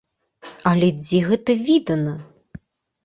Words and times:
Але 0.71 0.89
дзе 1.03 1.19
гэта 1.27 1.51
відана! 1.71 2.13